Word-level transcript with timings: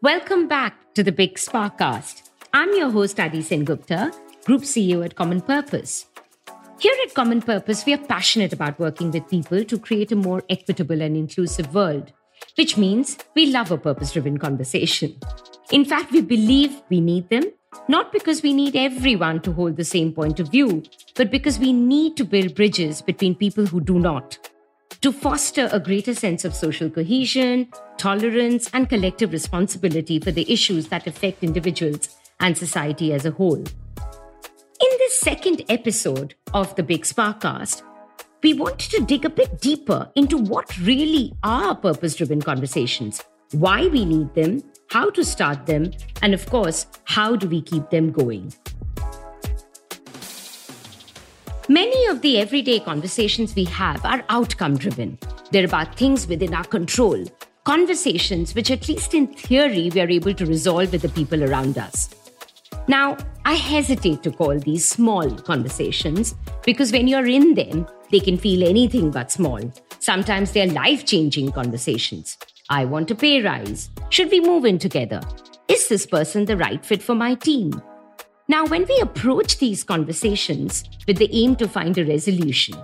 Welcome 0.00 0.46
back 0.46 0.94
to 0.94 1.02
the 1.02 1.10
Big 1.10 1.34
Sparkcast. 1.34 2.30
I'm 2.52 2.72
your 2.72 2.88
host, 2.88 3.18
Adi 3.18 3.42
Sengupta, 3.42 4.14
Group 4.44 4.62
CEO 4.62 5.04
at 5.04 5.16
Common 5.16 5.40
Purpose. 5.40 6.06
Here 6.78 6.94
at 7.04 7.14
Common 7.14 7.42
Purpose, 7.42 7.84
we 7.84 7.94
are 7.94 7.98
passionate 7.98 8.52
about 8.52 8.78
working 8.78 9.10
with 9.10 9.28
people 9.28 9.64
to 9.64 9.76
create 9.76 10.12
a 10.12 10.14
more 10.14 10.44
equitable 10.48 11.02
and 11.02 11.16
inclusive 11.16 11.74
world, 11.74 12.12
which 12.54 12.76
means 12.76 13.18
we 13.34 13.46
love 13.46 13.72
a 13.72 13.76
purpose 13.76 14.12
driven 14.12 14.38
conversation. 14.38 15.16
In 15.72 15.84
fact, 15.84 16.12
we 16.12 16.20
believe 16.20 16.80
we 16.88 17.00
need 17.00 17.28
them, 17.28 17.42
not 17.88 18.12
because 18.12 18.40
we 18.40 18.52
need 18.52 18.76
everyone 18.76 19.40
to 19.40 19.52
hold 19.52 19.76
the 19.76 19.84
same 19.84 20.12
point 20.12 20.38
of 20.38 20.48
view, 20.48 20.84
but 21.16 21.32
because 21.32 21.58
we 21.58 21.72
need 21.72 22.16
to 22.18 22.24
build 22.24 22.54
bridges 22.54 23.02
between 23.02 23.34
people 23.34 23.66
who 23.66 23.80
do 23.80 23.98
not 23.98 24.38
to 25.00 25.12
foster 25.12 25.68
a 25.72 25.78
greater 25.78 26.14
sense 26.14 26.44
of 26.44 26.54
social 26.54 26.90
cohesion, 26.90 27.68
tolerance, 27.96 28.68
and 28.72 28.88
collective 28.88 29.32
responsibility 29.32 30.18
for 30.18 30.32
the 30.32 30.50
issues 30.52 30.88
that 30.88 31.06
affect 31.06 31.44
individuals 31.44 32.16
and 32.40 32.56
society 32.56 33.12
as 33.12 33.24
a 33.24 33.30
whole. 33.30 33.58
In 33.58 34.90
this 34.98 35.20
second 35.20 35.62
episode 35.68 36.34
of 36.54 36.74
the 36.76 36.82
Big 36.82 37.02
Sparkcast, 37.02 37.82
we 38.42 38.54
wanted 38.54 38.90
to 38.90 39.04
dig 39.04 39.24
a 39.24 39.30
bit 39.30 39.60
deeper 39.60 40.10
into 40.14 40.38
what 40.38 40.78
really 40.78 41.32
are 41.42 41.74
purpose 41.74 42.14
driven 42.14 42.40
conversations, 42.40 43.22
why 43.52 43.88
we 43.88 44.04
need 44.04 44.32
them, 44.34 44.62
how 44.90 45.10
to 45.10 45.24
start 45.24 45.66
them, 45.66 45.90
and 46.22 46.34
of 46.34 46.46
course, 46.46 46.86
how 47.04 47.34
do 47.34 47.48
we 47.48 47.60
keep 47.60 47.90
them 47.90 48.12
going. 48.12 48.52
Many 51.70 52.06
of 52.06 52.22
the 52.22 52.38
everyday 52.38 52.80
conversations 52.80 53.54
we 53.54 53.64
have 53.64 54.02
are 54.06 54.24
outcome 54.30 54.78
driven. 54.78 55.18
They're 55.50 55.66
about 55.66 55.98
things 55.98 56.26
within 56.26 56.54
our 56.54 56.64
control, 56.64 57.22
conversations 57.64 58.54
which, 58.54 58.70
at 58.70 58.88
least 58.88 59.12
in 59.12 59.26
theory, 59.26 59.90
we 59.92 60.00
are 60.00 60.08
able 60.08 60.32
to 60.32 60.46
resolve 60.46 60.92
with 60.92 61.02
the 61.02 61.10
people 61.10 61.44
around 61.44 61.76
us. 61.76 62.08
Now, 62.86 63.18
I 63.44 63.52
hesitate 63.52 64.22
to 64.22 64.30
call 64.30 64.58
these 64.58 64.88
small 64.88 65.30
conversations 65.30 66.34
because 66.64 66.90
when 66.90 67.06
you're 67.06 67.26
in 67.26 67.52
them, 67.52 67.86
they 68.10 68.20
can 68.20 68.38
feel 68.38 68.66
anything 68.66 69.10
but 69.10 69.30
small. 69.30 69.60
Sometimes 69.98 70.52
they're 70.52 70.72
life 70.72 71.04
changing 71.04 71.52
conversations. 71.52 72.38
I 72.70 72.86
want 72.86 73.10
a 73.10 73.14
pay 73.14 73.42
rise. 73.42 73.90
Should 74.08 74.30
we 74.30 74.40
move 74.40 74.64
in 74.64 74.78
together? 74.78 75.20
Is 75.68 75.86
this 75.88 76.06
person 76.06 76.46
the 76.46 76.56
right 76.56 76.82
fit 76.82 77.02
for 77.02 77.14
my 77.14 77.34
team? 77.34 77.82
Now, 78.50 78.64
when 78.64 78.86
we 78.88 78.98
approach 79.00 79.58
these 79.58 79.84
conversations 79.84 80.82
with 81.06 81.18
the 81.18 81.28
aim 81.32 81.54
to 81.56 81.68
find 81.68 81.98
a 81.98 82.06
resolution, 82.06 82.76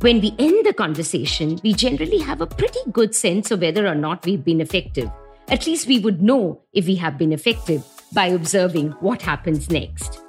when 0.00 0.20
we 0.20 0.34
end 0.38 0.66
the 0.66 0.74
conversation, 0.74 1.58
we 1.64 1.72
generally 1.72 2.18
have 2.18 2.42
a 2.42 2.46
pretty 2.46 2.80
good 2.92 3.14
sense 3.14 3.50
of 3.50 3.62
whether 3.62 3.86
or 3.86 3.94
not 3.94 4.26
we've 4.26 4.44
been 4.44 4.60
effective. 4.60 5.10
At 5.48 5.66
least 5.66 5.88
we 5.88 6.00
would 6.00 6.20
know 6.20 6.60
if 6.74 6.86
we 6.86 6.96
have 6.96 7.16
been 7.16 7.32
effective 7.32 7.82
by 8.12 8.26
observing 8.26 8.90
what 9.00 9.22
happens 9.22 9.70
next. 9.70 10.20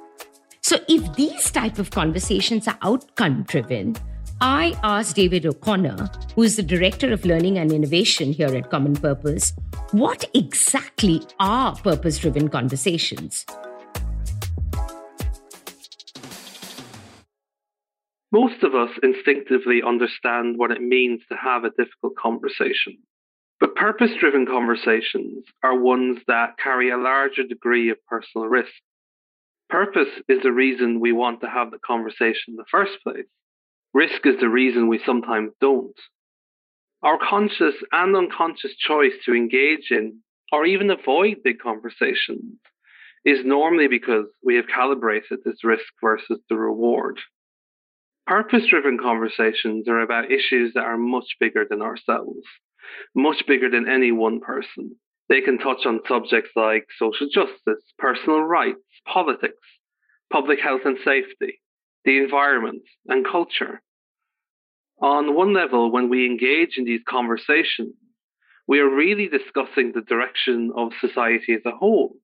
So, 0.62 0.78
if 0.88 1.14
these 1.16 1.50
type 1.50 1.78
of 1.78 1.90
conversations 1.90 2.66
are 2.66 2.78
outcome 2.80 3.42
driven, 3.42 3.94
I 4.40 4.74
asked 4.82 5.16
David 5.16 5.44
O'Connor, 5.44 6.08
who 6.34 6.44
is 6.44 6.56
the 6.56 6.62
Director 6.62 7.12
of 7.12 7.26
Learning 7.26 7.58
and 7.58 7.70
Innovation 7.72 8.32
here 8.32 8.56
at 8.56 8.70
Common 8.70 8.96
Purpose, 8.96 9.52
what 9.90 10.24
exactly 10.32 11.20
are 11.40 11.76
purpose 11.76 12.16
driven 12.18 12.48
conversations? 12.48 13.44
Most 18.34 18.64
of 18.64 18.74
us 18.74 18.90
instinctively 19.00 19.80
understand 19.80 20.58
what 20.58 20.72
it 20.72 20.82
means 20.82 21.20
to 21.28 21.36
have 21.36 21.62
a 21.62 21.70
difficult 21.70 22.16
conversation. 22.16 22.98
But 23.60 23.76
purpose 23.76 24.10
driven 24.18 24.44
conversations 24.44 25.44
are 25.62 25.78
ones 25.78 26.18
that 26.26 26.58
carry 26.58 26.90
a 26.90 26.96
larger 26.96 27.44
degree 27.44 27.90
of 27.90 28.04
personal 28.08 28.48
risk. 28.48 28.72
Purpose 29.70 30.08
is 30.28 30.42
the 30.42 30.50
reason 30.50 30.98
we 30.98 31.12
want 31.12 31.42
to 31.42 31.48
have 31.48 31.70
the 31.70 31.78
conversation 31.86 32.48
in 32.48 32.56
the 32.56 32.64
first 32.68 32.94
place. 33.04 33.28
Risk 33.92 34.26
is 34.26 34.40
the 34.40 34.48
reason 34.48 34.88
we 34.88 34.98
sometimes 35.06 35.52
don't. 35.60 35.96
Our 37.04 37.18
conscious 37.18 37.76
and 37.92 38.16
unconscious 38.16 38.74
choice 38.74 39.14
to 39.26 39.34
engage 39.34 39.92
in 39.92 40.22
or 40.50 40.66
even 40.66 40.90
avoid 40.90 41.44
big 41.44 41.60
conversations 41.60 42.58
is 43.24 43.44
normally 43.44 43.86
because 43.86 44.26
we 44.42 44.56
have 44.56 44.66
calibrated 44.66 45.38
this 45.44 45.62
risk 45.62 45.84
versus 46.02 46.40
the 46.50 46.56
reward. 46.56 47.20
Purpose 48.26 48.66
driven 48.70 48.98
conversations 48.98 49.86
are 49.86 50.00
about 50.00 50.32
issues 50.32 50.72
that 50.74 50.84
are 50.84 50.96
much 50.96 51.36
bigger 51.38 51.66
than 51.68 51.82
ourselves, 51.82 52.46
much 53.14 53.46
bigger 53.46 53.68
than 53.68 53.88
any 53.88 54.12
one 54.12 54.40
person. 54.40 54.96
They 55.28 55.42
can 55.42 55.58
touch 55.58 55.84
on 55.84 56.00
subjects 56.08 56.50
like 56.56 56.86
social 56.98 57.28
justice, 57.28 57.82
personal 57.98 58.40
rights, 58.40 58.80
politics, 59.06 59.66
public 60.32 60.58
health 60.60 60.82
and 60.86 60.96
safety, 61.04 61.60
the 62.04 62.16
environment, 62.18 62.82
and 63.06 63.26
culture. 63.26 63.82
On 65.02 65.34
one 65.34 65.52
level, 65.52 65.92
when 65.92 66.08
we 66.08 66.24
engage 66.24 66.78
in 66.78 66.84
these 66.84 67.02
conversations, 67.06 67.94
we 68.66 68.80
are 68.80 68.88
really 68.88 69.28
discussing 69.28 69.92
the 69.92 70.00
direction 70.00 70.72
of 70.74 70.92
society 70.98 71.52
as 71.52 71.62
a 71.66 71.76
whole. 71.76 72.16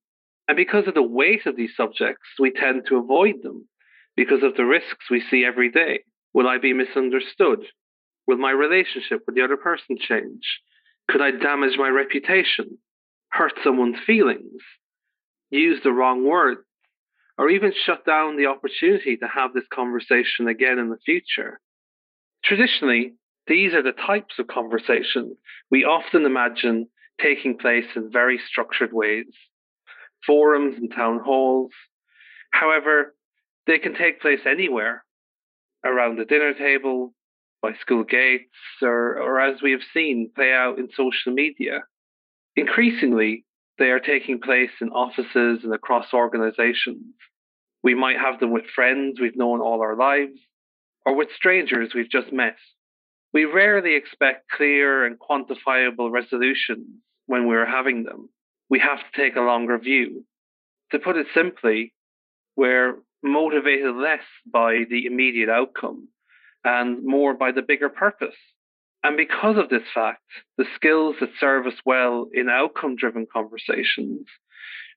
And 0.49 0.57
because 0.57 0.87
of 0.87 0.95
the 0.95 1.03
weight 1.03 1.45
of 1.45 1.57
these 1.57 1.77
subjects, 1.77 2.29
we 2.39 2.53
tend 2.53 2.87
to 2.87 2.97
avoid 2.97 3.43
them 3.43 3.69
because 4.17 4.43
of 4.43 4.57
the 4.57 4.65
risks 4.65 5.11
we 5.11 5.23
see 5.31 5.45
every 5.45 5.71
day. 5.71 6.01
Will 6.33 6.49
I 6.49 6.59
be 6.59 6.73
misunderstood? 6.73 7.65
Will 8.27 8.37
my 8.37 8.51
relationship 8.51 9.23
with 9.27 9.35
the 9.35 9.43
other 9.43 9.57
person 9.57 9.97
change? 9.99 10.61
Could 11.09 11.21
I 11.21 11.33
damage 11.33 11.77
my 11.77 11.89
reputation? 11.89 12.79
Hurt 13.31 13.53
someone's 13.65 13.99
feelings? 14.07 14.63
Use 15.51 15.81
the 15.83 15.93
wrong 15.93 16.25
words? 16.25 16.61
Or 17.39 17.49
even 17.49 17.73
shut 17.73 18.05
down 18.05 18.37
the 18.37 18.47
opportunity 18.47 19.17
to 19.17 19.27
have 19.27 19.53
this 19.53 19.65
conversation 19.73 20.47
again 20.47 20.79
in 20.79 20.91
the 20.91 20.99
future? 21.05 21.61
Traditionally, 22.45 23.15
these 23.47 23.75
are 23.75 23.83
the 23.83 23.93
types 23.93 24.39
of 24.39 24.47
conversations 24.47 25.37
we 25.71 25.85
often 25.85 26.25
imagine 26.25 26.89
taking 27.21 27.59
place 27.59 27.87
in 27.97 28.11
very 28.13 28.39
structured 28.49 28.93
ways 28.93 29.27
forums 30.27 30.77
and 30.77 30.93
town 30.95 31.21
halls. 31.25 31.73
However, 32.53 33.15
they 33.67 33.79
can 33.79 33.95
take 33.95 34.21
place 34.21 34.41
anywhere 34.47 35.05
around 35.85 36.17
the 36.17 36.25
dinner 36.25 36.55
table, 36.55 37.15
by 37.63 37.73
school 37.81 38.05
gates, 38.05 38.55
or, 38.83 39.21
or 39.21 39.41
as 39.41 39.61
we 39.63 39.73
have 39.73 39.81
seen 39.93 40.31
play 40.35 40.53
out 40.53 40.79
in 40.79 40.89
social 40.95 41.33
media. 41.33 41.81
Increasingly, 42.57 43.45
they 43.79 43.91
are 43.91 44.01
taking 44.01 44.41
place 44.41 44.71
in 44.81 44.89
offices 44.91 45.61
and 45.63 45.75
across 45.75 46.13
organizations. 46.13 47.15
We 47.83 47.95
might 47.95 48.19
have 48.19 48.41
them 48.41 48.51
with 48.51 48.65
friends 48.75 49.19
we've 49.21 49.37
known 49.37 49.61
all 49.61 49.81
our 49.81 49.97
lives, 49.97 50.39
or 51.07 51.15
with 51.15 51.29
strangers 51.35 51.93
we've 51.95 52.11
just 52.11 52.33
met. 52.33 52.57
We 53.33 53.45
rarely 53.45 53.95
expect 53.95 54.51
clear 54.51 55.05
and 55.05 55.19
quantifiable 55.19 56.11
resolutions 56.11 56.89
when 57.27 57.47
we're 57.47 57.67
having 57.67 58.05
them. 58.05 58.29
We 58.69 58.81
have 58.81 58.99
to 58.99 59.17
take 59.17 59.37
a 59.37 59.41
longer 59.41 59.79
view. 59.79 60.25
To 60.93 60.99
put 60.99 61.17
it 61.17 61.29
simply, 61.33 61.95
we're 62.57 62.97
motivated 63.23 63.97
less 63.97 64.25
by 64.53 64.85
the 64.91 65.07
immediate 65.07 65.49
outcome 65.49 66.09
and 66.65 67.05
more 67.05 67.35
by 67.35 67.53
the 67.53 67.63
bigger 67.63 67.89
purpose. 67.89 68.37
And 69.03 69.17
because 69.17 69.57
of 69.59 69.71
this 69.71 69.89
fact, 69.95 70.23
the 70.59 70.67
skills 70.77 71.17
that 71.21 71.31
serve 71.41 71.67
us 71.67 71.75
well 71.87 72.29
in 72.33 72.49
outcome 72.51 72.97
driven 72.97 73.27
conversations 73.33 74.27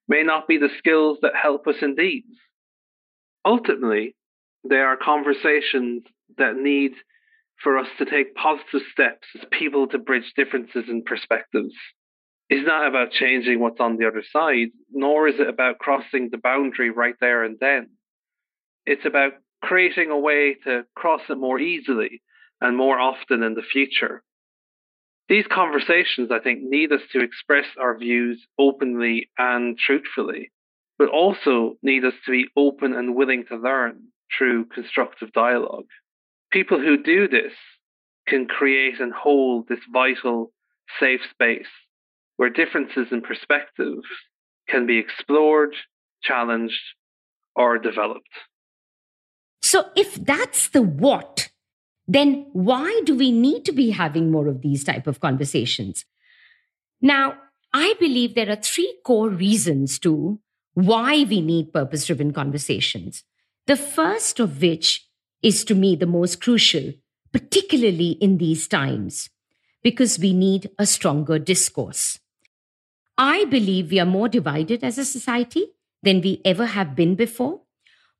may 0.07 0.23
not 0.23 0.47
be 0.47 0.57
the 0.57 0.69
skills 0.77 1.19
that 1.21 1.35
help 1.41 1.67
us 1.67 1.77
in 1.81 1.95
these. 1.95 2.23
Ultimately, 3.45 4.15
they 4.69 4.77
are 4.77 4.97
conversations 4.97 6.03
that 6.37 6.55
need 6.57 6.93
for 7.63 7.77
us 7.77 7.87
to 7.97 8.05
take 8.05 8.35
positive 8.35 8.81
steps 8.91 9.27
as 9.35 9.45
people 9.51 9.87
to 9.87 9.97
bridge 9.97 10.33
differences 10.35 10.85
in 10.89 11.03
perspectives 11.03 11.73
It's 12.49 12.67
not 12.67 12.87
about 12.87 13.11
changing 13.11 13.59
what's 13.59 13.79
on 13.79 13.97
the 13.97 14.07
other 14.07 14.23
side, 14.31 14.69
nor 14.91 15.27
is 15.27 15.39
it 15.39 15.47
about 15.49 15.79
crossing 15.79 16.29
the 16.31 16.37
boundary 16.37 16.91
right 16.91 17.15
there 17.19 17.43
and 17.43 17.57
then. 17.59 17.89
It's 18.85 19.05
about 19.05 19.33
creating 19.61 20.11
a 20.11 20.19
way 20.19 20.55
to 20.65 20.85
cross 20.95 21.21
it 21.29 21.37
more 21.37 21.59
easily 21.59 22.21
and 22.59 22.75
more 22.75 22.99
often 22.99 23.43
in 23.43 23.53
the 23.53 23.61
future. 23.61 24.23
These 25.29 25.45
conversations, 25.47 26.31
I 26.31 26.39
think, 26.39 26.59
need 26.61 26.91
us 26.91 27.01
to 27.13 27.21
express 27.21 27.65
our 27.79 27.97
views 27.97 28.45
openly 28.59 29.29
and 29.37 29.77
truthfully, 29.77 30.51
but 30.97 31.09
also 31.09 31.75
need 31.81 32.03
us 32.03 32.13
to 32.25 32.31
be 32.31 32.47
open 32.57 32.93
and 32.93 33.15
willing 33.15 33.45
to 33.47 33.55
learn 33.55 34.09
through 34.37 34.65
constructive 34.65 35.31
dialogue. 35.31 35.87
People 36.51 36.79
who 36.79 37.01
do 37.01 37.27
this 37.27 37.53
can 38.27 38.47
create 38.47 38.99
and 38.99 39.13
hold 39.13 39.67
this 39.67 39.79
vital, 39.91 40.51
safe 40.99 41.21
space 41.31 41.67
where 42.37 42.49
differences 42.49 43.07
in 43.11 43.21
perspectives 43.21 44.07
can 44.67 44.85
be 44.85 44.97
explored, 44.97 45.75
challenged, 46.21 46.81
or 47.55 47.77
developed. 47.77 48.27
So, 49.63 49.85
if 49.95 50.15
that's 50.15 50.67
the 50.67 50.81
what, 50.81 51.49
then 52.05 52.47
why 52.51 53.01
do 53.05 53.15
we 53.15 53.31
need 53.31 53.63
to 53.63 53.71
be 53.71 53.91
having 53.91 54.29
more 54.29 54.49
of 54.49 54.61
these 54.61 54.83
type 54.83 55.07
of 55.07 55.21
conversations? 55.21 56.03
Now, 57.01 57.35
I 57.73 57.95
believe 57.97 58.35
there 58.35 58.49
are 58.49 58.57
three 58.57 58.93
core 59.05 59.29
reasons 59.29 59.99
to 59.99 60.39
why 60.73 61.23
we 61.23 61.39
need 61.39 61.71
purpose 61.71 62.05
driven 62.05 62.33
conversations. 62.33 63.23
The 63.65 63.77
first 63.77 64.41
of 64.41 64.61
which 64.61 65.07
is 65.41 65.63
to 65.65 65.75
me 65.75 65.95
the 65.95 66.05
most 66.05 66.41
crucial, 66.41 66.91
particularly 67.31 68.11
in 68.19 68.39
these 68.39 68.67
times, 68.67 69.29
because 69.81 70.19
we 70.19 70.33
need 70.33 70.71
a 70.77 70.85
stronger 70.85 71.39
discourse. 71.39 72.19
I 73.17 73.45
believe 73.45 73.91
we 73.91 73.99
are 74.01 74.05
more 74.05 74.27
divided 74.27 74.83
as 74.83 74.97
a 74.97 75.05
society 75.05 75.67
than 76.01 76.19
we 76.19 76.41
ever 76.43 76.65
have 76.65 76.95
been 76.95 77.15
before. 77.15 77.61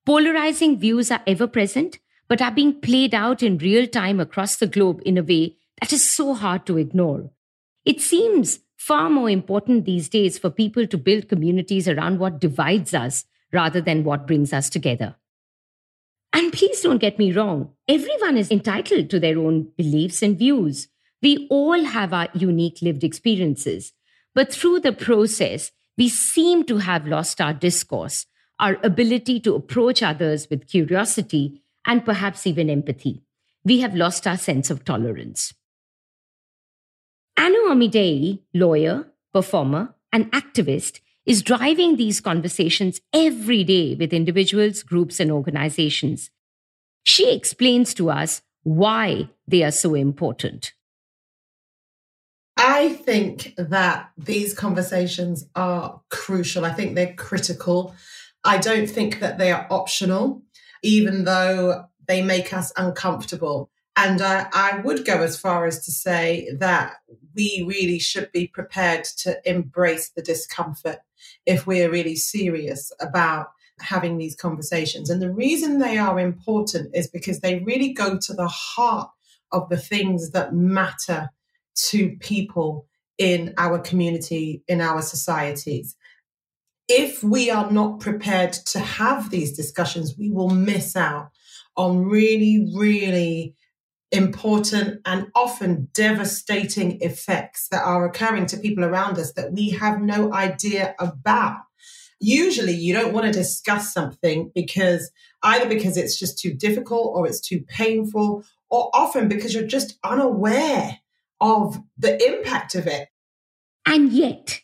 Polarizing 0.06 0.78
views 0.78 1.12
are 1.12 1.22
ever 1.26 1.48
present, 1.48 2.00
but 2.28 2.42
are 2.42 2.52
being 2.52 2.82
played 2.82 3.14
out 3.14 3.42
in 3.42 3.58
real 3.58 3.88
time 3.88 4.20
across 4.20 4.58
the 4.58 4.68
globe 4.68 5.02
in 5.06 5.18
a 5.18 5.24
way 5.24 5.56
that 5.80 5.94
is 5.94 6.10
so 6.10 6.34
hard 6.34 6.66
to 6.66 6.78
ignore. 6.78 7.32
It 7.86 8.02
seems 8.02 8.60
far 8.78 9.10
more 9.10 9.30
important 9.30 9.86
these 9.86 10.10
days 10.10 10.38
for 10.38 10.50
people 10.50 10.88
to 10.88 10.98
build 10.98 11.30
communities 11.30 11.88
around 11.88 12.20
what 12.20 12.42
divides 12.42 12.94
us 12.94 13.26
rather 13.54 13.80
than 13.80 14.04
what 14.04 14.28
brings 14.28 14.52
us 14.52 14.70
together. 14.70 15.16
And 16.34 16.52
please 16.52 16.82
don't 16.82 16.98
get 16.98 17.20
me 17.20 17.32
wrong, 17.32 17.70
everyone 17.88 18.38
is 18.38 18.52
entitled 18.52 19.10
to 19.12 19.20
their 19.20 19.38
own 19.38 19.70
beliefs 19.78 20.22
and 20.22 20.38
views. 20.38 20.88
We 21.22 21.48
all 21.50 21.84
have 21.84 22.12
our 22.12 22.28
unique 22.34 22.80
lived 22.82 23.04
experiences. 23.04 23.94
But 24.34 24.52
through 24.52 24.80
the 24.80 24.92
process, 24.92 25.72
we 25.98 26.10
seem 26.10 26.66
to 26.66 26.80
have 26.80 27.08
lost 27.08 27.40
our 27.40 27.54
discourse, 27.54 28.26
our 28.60 28.78
ability 28.84 29.40
to 29.42 29.56
approach 29.56 30.04
others 30.04 30.50
with 30.50 30.68
curiosity 30.68 31.62
and 31.86 32.06
perhaps 32.06 32.48
even 32.48 32.70
empathy. 32.70 33.24
We 33.64 33.80
have 33.82 33.96
lost 33.96 34.28
our 34.28 34.38
sense 34.38 34.70
of 34.70 34.84
tolerance. 34.84 35.54
Anu 37.38 37.68
Amodei, 37.70 38.40
lawyer, 38.54 39.08
performer, 39.34 39.96
and 40.12 40.32
activist, 40.32 41.00
is 41.26 41.42
driving 41.42 41.96
these 41.96 42.22
conversations 42.22 43.02
every 43.14 43.64
day 43.64 43.96
with 43.96 44.14
individuals, 44.14 44.84
groups, 44.84 45.20
and 45.20 45.32
organizations. 45.32 46.30
She 47.04 47.34
explains 47.34 47.94
to 47.96 48.10
us 48.10 48.42
why 48.64 49.30
they 49.48 49.64
are 49.64 49.72
so 49.72 49.96
important. 49.96 50.74
I 52.56 52.90
think 52.94 53.56
that 53.58 54.12
these 54.18 54.54
conversations 54.54 55.46
are 55.56 56.02
crucial. 56.10 56.66
I 56.66 56.74
think 56.74 56.96
they're 56.96 57.16
critical. 57.16 57.96
I 58.44 58.58
don't 58.58 58.88
think 58.88 59.20
that 59.20 59.38
they 59.38 59.52
are 59.52 59.68
optional, 59.70 60.42
even 60.82 61.24
though 61.24 61.86
they 62.08 62.22
make 62.22 62.54
us 62.54 62.74
uncomfortable. 62.76 63.70
And 63.96 64.22
I, 64.22 64.48
I 64.54 64.80
would 64.80 65.06
go 65.06 65.22
as 65.22 65.40
far 65.40 65.66
as 65.66 65.86
to 65.86 65.92
say 65.92 66.50
that 66.58 66.96
we 67.36 67.64
really 67.68 68.00
should 68.00 68.32
be 68.32 68.48
prepared 68.48 69.06
to 69.20 69.38
embrace 69.50 70.10
the 70.10 70.22
discomfort 70.22 70.98
if 71.46 71.68
we 71.68 71.82
are 71.84 71.92
really 71.92 72.16
serious 72.16 72.92
about 73.00 73.48
having 73.80 74.18
these 74.18 74.36
conversations. 74.36 75.10
And 75.10 75.22
the 75.22 75.32
reason 75.32 75.80
they 75.80 75.98
are 75.98 76.20
important 76.20 76.96
is 76.96 77.08
because 77.08 77.40
they 77.40 77.60
really 77.60 77.94
go 77.94 78.18
to 78.18 78.34
the 78.34 78.48
heart 78.48 79.10
of 79.52 79.70
the 79.70 79.78
things 79.78 80.32
that 80.32 80.54
matter 80.54 81.30
to 81.76 82.16
people 82.20 82.88
in 83.18 83.54
our 83.58 83.80
community, 83.80 84.64
in 84.68 84.82
our 84.82 85.02
societies. 85.02 85.96
If 86.88 87.24
we 87.24 87.50
are 87.50 87.72
not 87.72 88.00
prepared 88.00 88.54
to 88.68 88.80
have 88.80 89.30
these 89.30 89.56
discussions, 89.56 90.16
we 90.18 90.30
will 90.30 90.50
miss 90.50 90.96
out 90.96 91.30
on 91.76 92.06
really, 92.06 92.70
really 92.76 93.56
important 94.12 95.02
and 95.06 95.28
often 95.34 95.90
devastating 95.94 97.02
effects 97.02 97.68
that 97.72 97.84
are 97.84 98.06
occurring 98.06 98.46
to 98.46 98.58
people 98.58 98.84
around 98.84 99.18
us 99.18 99.34
that 99.34 99.54
we 99.54 99.72
have 99.72 100.02
no 100.02 100.32
idea 100.34 100.94
about. 101.00 101.62
Usually, 102.20 102.74
you 102.74 102.94
don't 102.94 103.14
want 103.14 103.26
to 103.26 103.32
discuss 103.32 103.92
something 103.92 104.52
because 104.54 105.12
either 105.42 105.68
because 105.68 105.98
it's 105.98 106.18
just 106.18 106.40
too 106.40 106.54
difficult 106.54 107.12
or 107.16 107.28
it's 107.28 107.42
too 107.42 107.62
painful, 107.68 108.46
or 108.70 108.90
often 108.94 109.28
because 109.28 109.54
you're 109.54 109.68
just 109.68 109.98
unaware 110.04 111.00
of 111.42 111.78
the 111.98 112.24
impact 112.26 112.76
of 112.76 112.88
it. 112.88 113.10
And 113.86 114.12
yet, 114.12 114.63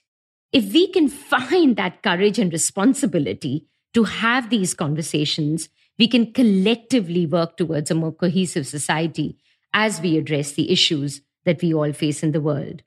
if 0.51 0.73
we 0.73 0.91
can 0.91 1.07
find 1.07 1.75
that 1.75 2.01
courage 2.01 2.39
and 2.39 2.51
responsibility 2.51 3.67
to 3.93 4.03
have 4.05 4.49
these 4.49 4.73
conversations, 4.73 5.69
we 5.97 6.07
can 6.07 6.33
collectively 6.33 7.25
work 7.25 7.57
towards 7.57 7.91
a 7.91 7.95
more 7.95 8.11
cohesive 8.11 8.65
society 8.65 9.37
as 9.73 10.01
we 10.01 10.17
address 10.17 10.53
the 10.53 10.71
issues 10.71 11.21
that 11.45 11.61
we 11.61 11.73
all 11.73 11.93
face 11.93 12.23
in 12.23 12.31
the 12.31 12.41
world. 12.41 12.81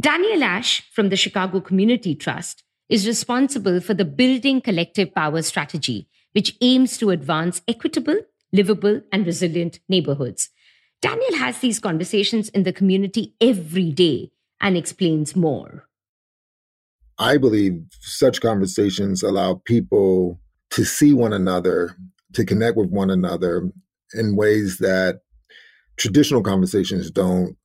Daniel 0.00 0.44
Ash 0.44 0.88
from 0.92 1.08
the 1.08 1.16
Chicago 1.16 1.60
Community 1.60 2.14
Trust 2.14 2.62
is 2.88 3.06
responsible 3.06 3.80
for 3.80 3.94
the 3.94 4.04
Building 4.04 4.60
Collective 4.60 5.12
Power 5.14 5.42
strategy, 5.42 6.08
which 6.32 6.56
aims 6.60 6.96
to 6.98 7.10
advance 7.10 7.60
equitable, 7.66 8.20
livable, 8.52 9.00
and 9.10 9.26
resilient 9.26 9.80
neighborhoods. 9.88 10.50
Daniel 11.02 11.38
has 11.38 11.58
these 11.58 11.80
conversations 11.80 12.48
in 12.50 12.62
the 12.62 12.72
community 12.72 13.34
every 13.40 13.90
day 13.90 14.30
and 14.60 14.76
explains 14.76 15.34
more. 15.34 15.87
I 17.18 17.36
believe 17.36 17.82
such 18.00 18.40
conversations 18.40 19.22
allow 19.22 19.60
people 19.64 20.40
to 20.70 20.84
see 20.84 21.12
one 21.12 21.32
another, 21.32 21.96
to 22.34 22.44
connect 22.44 22.76
with 22.76 22.90
one 22.90 23.10
another 23.10 23.70
in 24.14 24.36
ways 24.36 24.78
that 24.78 25.20
traditional 25.96 26.42
conversations 26.42 27.10
don't 27.10 27.56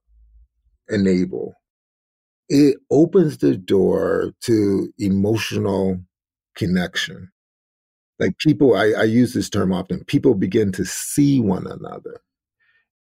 enable. 0.90 1.54
It 2.50 2.78
opens 2.92 3.38
the 3.38 3.56
door 3.56 4.34
to 4.42 4.94
emotional 4.98 6.00
connection. 6.56 7.32
Like 8.20 8.38
people, 8.38 8.76
I, 8.76 8.92
I 8.92 9.04
use 9.04 9.34
this 9.34 9.50
term 9.50 9.72
often, 9.74 10.04
people 10.06 10.34
begin 10.34 10.72
to 10.74 10.86
see 10.86 11.40
one 11.40 11.68
another 11.68 12.22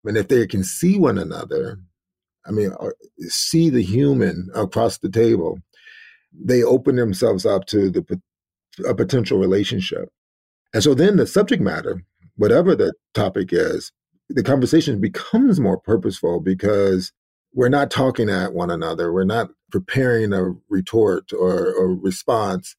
and 0.04 0.16
if 0.16 0.28
they 0.28 0.46
can 0.46 0.62
see 0.62 0.98
one 0.98 1.18
another, 1.18 1.78
I 2.46 2.50
mean, 2.50 2.72
uh, 2.78 2.90
see 3.20 3.70
the 3.70 3.82
human 3.82 4.50
across 4.54 4.98
the 4.98 5.08
table, 5.08 5.58
they 6.38 6.62
open 6.62 6.96
themselves 6.96 7.46
up 7.46 7.66
to 7.66 7.90
the 7.90 8.20
a 8.84 8.94
potential 8.94 9.38
relationship. 9.38 10.08
And 10.72 10.82
so 10.82 10.94
then 10.94 11.16
the 11.16 11.26
subject 11.26 11.62
matter, 11.62 12.02
whatever 12.36 12.74
the 12.74 12.92
topic 13.14 13.50
is, 13.52 13.92
the 14.28 14.42
conversation 14.42 15.00
becomes 15.00 15.60
more 15.60 15.78
purposeful 15.78 16.40
because 16.40 17.12
we're 17.52 17.68
not 17.68 17.90
talking 17.90 18.28
at 18.28 18.52
one 18.52 18.70
another. 18.70 19.12
We're 19.12 19.24
not 19.24 19.50
preparing 19.70 20.32
a 20.32 20.54
retort 20.68 21.32
or, 21.32 21.72
or 21.72 21.94
response. 21.94 22.74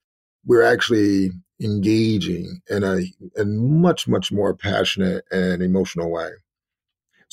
We're 0.46 0.63
actually 0.63 1.32
engaging 1.62 2.60
in 2.70 2.84
a, 2.84 3.03
a 3.39 3.46
much, 3.46 4.08
much 4.08 4.32
more 4.32 4.53
passionate 4.53 5.24
and 5.32 5.62
emotional 5.62 6.12
way. 6.12 6.32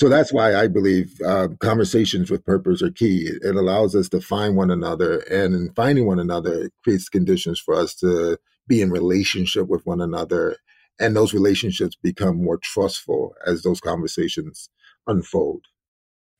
So 0.03 0.09
that's 0.09 0.33
why 0.33 0.57
I 0.57 0.67
believe 0.67 1.21
uh, 1.25 1.47
conversations 1.61 2.29
with 2.29 2.45
purpose 2.45 2.83
are 2.83 2.91
key. 2.91 3.31
It 3.41 3.55
allows 3.55 3.95
us 3.95 4.09
to 4.09 4.21
find 4.21 4.57
one 4.57 4.73
another, 4.73 5.19
and 5.31 5.55
in 5.55 5.73
finding 5.77 6.07
one 6.07 6.19
another, 6.19 6.65
it 6.65 6.73
creates 6.83 7.09
conditions 7.09 7.61
for 7.61 7.77
us 7.77 7.95
to 8.01 8.37
be 8.67 8.83
in 8.83 8.91
relationship 8.91 9.69
with 9.69 9.87
one 9.87 10.01
another, 10.01 10.57
and 10.99 11.15
those 11.15 11.33
relationships 11.33 11.95
become 11.95 12.43
more 12.43 12.59
trustful 12.59 13.37
as 13.47 13.63
those 13.63 13.81
conversations 13.81 14.71
unfold. 15.07 15.67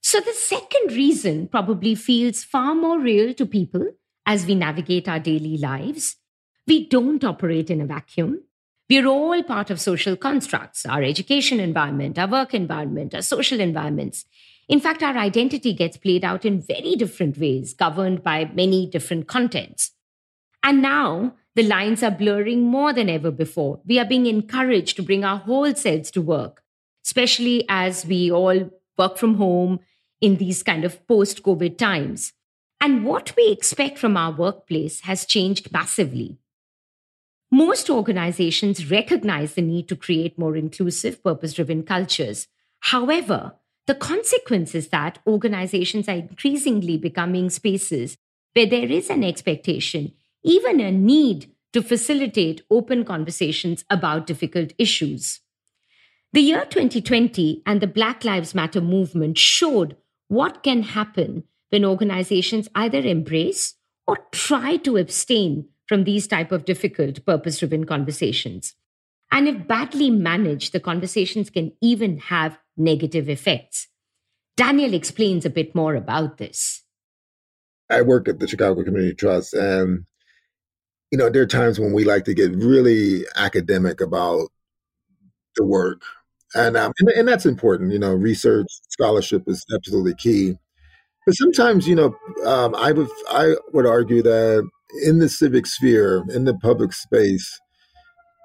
So 0.01 0.19
the 0.19 0.33
second 0.33 0.91
reason 0.91 1.47
probably 1.47 1.95
feels 1.95 2.43
far 2.43 2.75
more 2.75 2.99
real 2.99 3.33
to 3.35 3.47
people 3.47 3.93
as 4.27 4.45
we 4.45 4.57
navigate 4.57 5.07
our 5.07 5.21
daily 5.21 5.57
lives. 5.57 6.17
We 6.67 6.89
don't 6.89 7.23
operate 7.23 7.71
in 7.71 7.81
a 7.81 7.87
vacuum. 7.87 8.43
We're 8.91 9.07
all 9.07 9.43
part 9.43 9.71
of 9.71 9.81
social 9.81 10.17
constructs, 10.17 10.85
our 10.85 11.03
education 11.03 11.61
environment, 11.61 12.19
our 12.19 12.29
work 12.29 12.53
environment, 12.53 13.15
our 13.15 13.23
social 13.23 13.61
environments. 13.61 14.25
In 14.69 14.81
fact, 14.81 15.03
our 15.03 15.17
identity 15.17 15.73
gets 15.73 15.97
played 15.97 16.25
out 16.25 16.45
in 16.45 16.61
very 16.61 16.95
different 16.97 17.39
ways, 17.39 17.75
governed 17.75 18.23
by 18.23 18.51
many 18.55 18.87
different 18.87 19.29
contents. 19.29 19.93
And 20.63 20.83
now 20.83 21.35
the 21.55 21.63
lines 21.63 22.03
are 22.03 22.11
blurring 22.11 22.63
more 22.63 22.93
than 22.93 23.09
ever 23.09 23.31
before. 23.31 23.81
We 23.87 23.99
are 23.99 24.05
being 24.05 24.27
encouraged 24.27 24.97
to 24.97 25.03
bring 25.03 25.25
our 25.25 25.39
whole 25.39 25.75
selves 25.75 26.11
to 26.13 26.23
work, 26.23 26.63
especially 27.05 27.65
as 27.69 28.07
we 28.07 28.31
all 28.31 28.71
work 28.97 29.19
from 29.19 29.35
home 29.35 29.81
in 30.21 30.37
these 30.37 30.63
kind 30.63 30.85
of 30.85 31.07
post 31.07 31.43
COVID 31.43 31.77
times. 31.79 32.33
And 32.81 33.05
what 33.05 33.35
we 33.37 33.51
expect 33.51 33.99
from 33.99 34.17
our 34.17 34.33
workplace 34.33 35.01
has 35.01 35.27
changed 35.27 35.73
massively. 35.73 36.39
Most 37.55 37.91
organizations 37.91 38.91
recognize 38.91 39.53
the 39.53 39.61
need 39.61 39.87
to 39.89 39.95
create 39.95 40.39
more 40.39 40.57
inclusive, 40.57 41.23
purpose 41.23 41.53
driven 41.53 41.83
cultures. 41.83 42.49
However, 42.81 43.57
the 43.87 43.95
consequence 43.95 44.75
is 44.75 44.89
that 44.89 45.19
organizations 45.27 46.09
are 46.09 46.17
increasingly 46.17 46.97
becoming 46.97 47.51
spaces 47.51 48.17
where 48.55 48.65
there 48.65 48.91
is 48.91 49.11
an 49.11 49.23
expectation, 49.23 50.13
even 50.43 50.81
a 50.81 50.91
need 50.91 51.51
to 51.75 51.83
facilitate 51.83 52.63
open 52.71 53.05
conversations 53.05 53.85
about 53.91 54.27
difficult 54.27 54.73
issues. 54.79 55.41
The 56.33 56.41
year 56.41 56.65
2020 56.65 57.65
and 57.67 57.83
the 57.83 57.87
Black 57.87 58.25
Lives 58.25 58.55
Matter 58.55 58.81
movement 58.81 59.37
showed 59.37 59.99
what 60.29 60.63
can 60.63 60.85
happen 60.85 61.45
when 61.69 61.85
organizations 61.85 62.71
either 62.75 63.01
embrace 63.01 63.75
or 64.07 64.21
try 64.33 64.79
to 64.79 64.97
abstain 64.97 65.67
from 65.93 66.05
these 66.05 66.27
type 66.27 66.53
of 66.53 66.65
difficult 66.65 67.23
purpose-driven 67.27 67.85
conversations. 67.85 68.75
And 69.31 69.47
if 69.47 69.69
badly 69.69 70.09
managed, 70.09 70.73
the 70.73 70.81
conversations 70.81 71.51
can 71.51 71.73
even 71.83 72.17
have 72.17 72.59
negative 72.79 73.29
effects. 73.29 73.89
Daniel 74.57 74.95
explains 74.95 75.45
a 75.45 75.51
bit 75.51 75.75
more 75.75 75.95
about 75.95 76.39
this. 76.39 76.83
I 77.91 78.01
work 78.01 78.27
at 78.27 78.39
the 78.39 78.49
Chicago 78.49 78.83
Community 78.83 79.15
Trust, 79.15 79.53
and 79.53 80.07
you 81.11 81.19
know, 81.19 81.29
there 81.29 81.43
are 81.43 81.47
times 81.47 81.79
when 81.79 81.93
we 81.93 82.05
like 82.05 82.25
to 82.25 82.33
get 82.33 82.57
really 82.57 83.27
academic 83.37 84.01
about 84.01 84.49
the 85.57 85.65
work, 85.67 86.01
and 86.55 86.75
um, 86.75 86.95
and, 87.01 87.11
and 87.11 87.29
that's 87.29 87.45
important. 87.45 87.93
You 87.93 87.99
know, 87.99 88.15
research 88.15 88.69
scholarship 88.89 89.43
is 89.47 89.63
absolutely 89.75 90.15
key. 90.15 90.57
But 91.27 91.35
sometimes, 91.35 91.87
you 91.87 91.97
know, 91.97 92.17
um, 92.47 92.75
I 92.77 92.93
would 92.93 93.11
I 93.29 93.57
would 93.75 93.85
argue 93.85 94.23
that 94.23 94.67
in 95.05 95.19
the 95.19 95.29
civic 95.29 95.67
sphere, 95.67 96.25
in 96.31 96.45
the 96.45 96.55
public 96.55 96.93
space, 96.93 97.61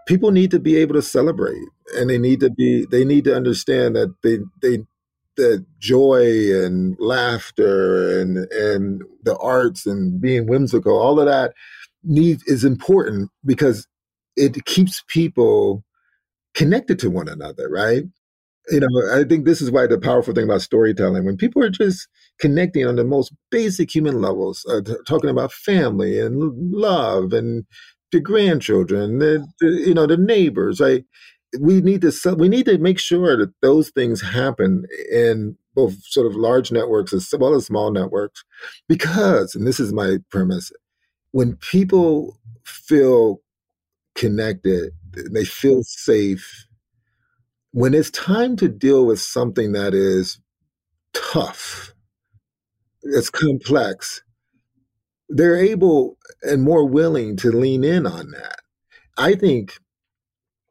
people 0.07 0.31
need 0.31 0.51
to 0.51 0.59
be 0.59 0.77
able 0.77 0.95
to 0.95 1.01
celebrate, 1.01 1.67
and 1.95 2.09
they 2.09 2.17
need 2.17 2.39
to 2.39 2.49
be 2.49 2.85
they 2.91 3.05
need 3.05 3.23
to 3.25 3.35
understand 3.35 3.95
that 3.95 4.13
they 4.23 4.39
they 4.61 4.83
that 5.37 5.65
joy 5.79 6.51
and 6.65 6.97
laughter 6.99 8.19
and 8.19 8.37
and 8.51 9.03
the 9.23 9.37
arts 9.37 9.85
and 9.85 10.19
being 10.19 10.47
whimsical, 10.47 10.99
all 10.99 11.19
of 11.19 11.27
that 11.27 11.53
need 12.03 12.39
is 12.47 12.63
important 12.63 13.29
because 13.45 13.87
it 14.35 14.65
keeps 14.65 15.03
people 15.07 15.83
connected 16.53 16.99
to 16.99 17.09
one 17.09 17.27
another, 17.27 17.69
right? 17.69 18.03
You 18.69 18.81
know, 18.81 18.87
I 19.13 19.23
think 19.23 19.45
this 19.45 19.61
is 19.61 19.71
why 19.71 19.87
the 19.87 19.97
powerful 19.97 20.33
thing 20.33 20.43
about 20.43 20.61
storytelling, 20.61 21.25
when 21.25 21.37
people 21.37 21.63
are 21.63 21.69
just 21.69 22.07
connecting 22.39 22.85
on 22.85 22.97
the 22.97 23.05
most 23.05 23.31
basic 23.49 23.93
human 23.93 24.21
levels, 24.21 24.65
uh, 24.69 24.81
t- 24.81 24.95
talking 25.07 25.29
about 25.29 25.53
family 25.53 26.19
and 26.19 26.53
love 26.73 27.31
and 27.31 27.65
the 28.11 28.19
grandchildren, 28.19 29.19
the, 29.19 29.47
the, 29.61 29.67
you 29.87 29.93
know, 29.93 30.05
the 30.05 30.17
neighbors, 30.17 30.81
right? 30.81 31.05
We 31.61 31.79
need 31.79 32.01
to 32.01 32.35
we 32.37 32.49
need 32.49 32.65
to 32.65 32.77
make 32.77 32.99
sure 32.99 33.37
that 33.37 33.53
those 33.61 33.89
things 33.91 34.21
happen 34.21 34.85
in 35.11 35.57
both 35.73 36.03
sort 36.03 36.27
of 36.27 36.35
large 36.35 36.69
networks 36.71 37.13
as 37.13 37.33
well 37.39 37.55
as 37.55 37.65
small 37.67 37.91
networks, 37.91 38.43
because, 38.89 39.55
and 39.55 39.65
this 39.65 39.79
is 39.79 39.93
my 39.93 40.17
premise, 40.29 40.71
when 41.31 41.57
people 41.57 42.39
feel 42.65 43.41
connected, 44.15 44.93
they 45.31 45.45
feel 45.45 45.83
safe. 45.83 46.66
When 47.77 47.93
it's 47.93 48.09
time 48.09 48.55
to 48.55 48.69
deal 48.69 49.05
with 49.05 49.19
something 49.21 49.73
that 49.73 49.93
is 49.93 50.39
tough, 51.13 51.93
it's 53.03 53.29
complex, 53.29 54.23
they're 55.29 55.55
able 55.55 56.17
and 56.41 56.63
more 56.63 56.87
willing 56.87 57.37
to 57.37 57.51
lean 57.51 57.83
in 57.83 58.07
on 58.07 58.31
that. 58.31 58.61
I 59.15 59.35
think 59.35 59.77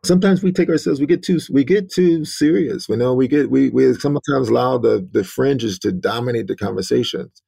sometimes 0.05 0.43
we 0.43 0.51
take 0.51 0.69
ourselves 0.69 0.99
we 0.99 1.07
get 1.07 1.23
too 1.23 1.39
we 1.53 1.63
get 1.63 1.93
too 1.93 2.25
serious 2.25 2.89
you 2.89 2.97
know 2.97 3.15
we 3.15 3.29
get 3.29 3.51
we 3.51 3.71
we 3.71 3.93
sometimes 3.95 4.49
allow 4.49 4.79
the 4.79 5.09
the 5.13 5.25
fringes 5.25 5.81
to 5.81 5.91
dominate 5.91 6.47
the 6.47 6.55
conversations 6.55 7.43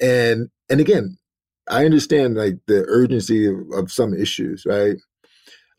and 0.00 0.48
and 0.68 0.80
again 0.80 1.18
I 1.68 1.84
understand 1.84 2.36
like 2.36 2.58
the 2.66 2.84
urgency 2.88 3.46
of, 3.46 3.56
of 3.74 3.92
some 3.92 4.12
issues, 4.12 4.64
right? 4.66 4.96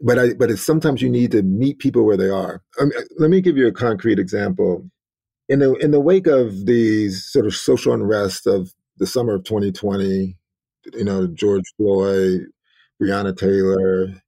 But 0.04 0.20
I 0.20 0.34
but 0.34 0.50
it's 0.50 0.66
sometimes 0.66 1.02
you 1.02 1.10
need 1.10 1.32
to 1.32 1.44
meet 1.44 1.80
people 1.80 2.06
where 2.06 2.18
they 2.18 2.30
are. 2.30 2.62
I 2.80 2.86
mean, 2.86 2.94
let 3.18 3.30
me 3.30 3.42
give 3.42 3.58
you 3.58 3.68
a 3.68 3.72
concrete 3.72 4.20
example. 4.20 4.90
In 5.48 5.60
the 5.60 5.74
in 5.76 5.92
the 5.92 6.00
wake 6.00 6.28
of 6.28 6.66
these 6.66 7.24
sort 7.26 7.46
of 7.46 7.56
social 7.56 7.94
unrest 7.94 8.48
of 8.48 8.74
the 8.98 9.08
summer 9.08 9.36
of 9.36 9.44
2020, 9.44 10.38
you 10.94 11.04
know, 11.04 11.28
George 11.28 11.64
Floyd, 11.78 12.48
Breonna 13.02 13.36
Taylor, 13.38 14.22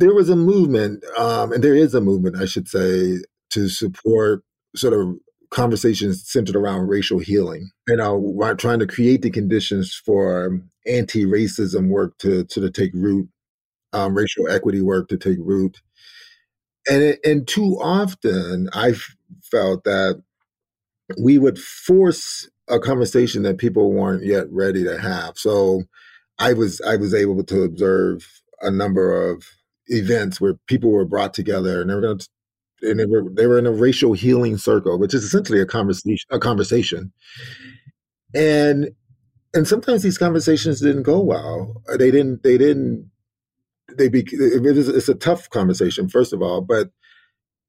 there 0.00 0.14
was 0.14 0.30
a 0.30 0.36
movement, 0.36 1.04
um, 1.18 1.52
and 1.52 1.62
there 1.62 1.74
is 1.74 1.94
a 1.94 2.00
movement, 2.00 2.36
I 2.36 2.46
should 2.46 2.68
say, 2.68 3.18
to 3.50 3.68
support 3.68 4.42
sort 4.74 4.94
of 4.94 5.14
conversations 5.50 6.26
centered 6.26 6.56
around 6.56 6.88
racial 6.88 7.18
healing. 7.18 7.70
You 7.86 7.96
know, 7.96 8.54
trying 8.56 8.78
to 8.78 8.86
create 8.86 9.22
the 9.22 9.30
conditions 9.30 9.94
for 9.94 10.58
anti-racism 10.86 11.88
work 11.88 12.16
to 12.18 12.44
to 12.44 12.70
take 12.70 12.92
root, 12.94 13.28
um, 13.92 14.14
racial 14.14 14.48
equity 14.48 14.82
work 14.82 15.08
to 15.08 15.16
take 15.16 15.38
root, 15.40 15.80
and 16.88 17.02
it, 17.02 17.20
and 17.24 17.46
too 17.46 17.78
often 17.80 18.68
I 18.72 18.94
felt 19.42 19.84
that 19.84 20.22
we 21.18 21.38
would 21.38 21.58
force 21.58 22.48
a 22.68 22.78
conversation 22.78 23.42
that 23.42 23.58
people 23.58 23.92
weren't 23.92 24.24
yet 24.24 24.46
ready 24.50 24.84
to 24.84 24.98
have. 24.98 25.36
So 25.36 25.82
I 26.38 26.52
was 26.52 26.80
I 26.80 26.96
was 26.96 27.14
able 27.14 27.42
to 27.44 27.62
observe 27.62 28.26
a 28.60 28.70
number 28.70 29.30
of 29.30 29.44
events 29.86 30.40
where 30.40 30.54
people 30.66 30.90
were 30.92 31.04
brought 31.04 31.34
together 31.34 31.80
and 31.80 31.90
they 31.90 31.94
were 31.94 32.00
going 32.00 32.18
to 32.18 32.28
and 32.82 32.98
they 32.98 33.06
were 33.06 33.24
they 33.32 33.46
were 33.46 33.58
in 33.58 33.66
a 33.66 33.72
racial 33.72 34.12
healing 34.12 34.56
circle, 34.56 34.98
which 34.98 35.14
is 35.14 35.24
essentially 35.24 35.60
a 35.60 35.66
conversation 35.66 36.26
a 36.30 36.38
conversation. 36.38 37.12
And 38.34 38.90
and 39.52 39.66
sometimes 39.66 40.02
these 40.02 40.18
conversations 40.18 40.80
didn't 40.80 41.02
go 41.02 41.20
well. 41.20 41.82
They 41.98 42.10
didn't 42.10 42.42
they 42.42 42.56
didn't 42.56 43.09
they 43.96 44.08
be 44.08 44.20
it 44.20 44.64
is, 44.64 44.88
it's 44.88 45.08
a 45.08 45.14
tough 45.14 45.48
conversation 45.50 46.08
first 46.08 46.32
of 46.32 46.42
all, 46.42 46.60
but 46.60 46.90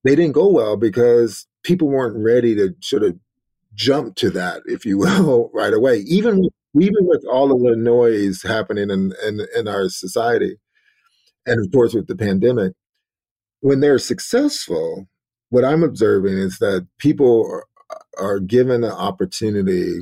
they 0.04 0.16
didn't 0.16 0.34
go 0.34 0.50
well 0.50 0.78
because 0.78 1.48
people 1.63 1.88
weren't 1.88 2.18
ready 2.18 2.56
to 2.56 2.74
sort 2.82 3.04
of 3.04 3.18
jump 3.74 4.16
to 4.16 4.30
that, 4.32 4.62
if 4.66 4.86
you 4.86 4.98
will, 5.00 5.50
right 5.54 5.74
away. 5.74 5.98
Even 6.08 6.50
even 6.80 7.06
with 7.06 7.25
all 7.30 7.51
of 7.51 7.62
the 7.62 7.75
noise 7.75 8.44
happening 8.44 8.90
in, 8.90 9.12
in, 9.25 9.46
in 9.56 9.68
our 9.68 9.90
society, 9.90 10.56
and 11.46 11.60
of 11.60 11.72
course 11.72 11.94
with 11.94 12.08
the 12.08 12.16
pandemic, 12.16 12.74
when 13.60 13.82
they're 13.82 14.00
successful, 14.00 15.10
what 15.50 15.66
I'm 15.66 15.84
observing 15.84 16.38
is 16.38 16.60
that 16.60 16.88
people 16.98 17.46
are, 17.46 17.66
are 18.18 18.40
given 18.40 18.86
an 18.86 18.92
opportunity 18.92 20.00